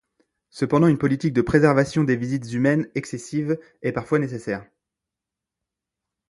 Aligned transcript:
Cependant, 0.49 0.87
une 0.87 0.97
politique 0.97 1.31
de 1.33 1.43
préservation 1.43 2.03
des 2.03 2.15
visites 2.15 2.51
humaines 2.53 2.89
excessives 2.95 3.59
est 3.83 3.91
parfois 3.91 4.17
nécessaire. 4.17 4.65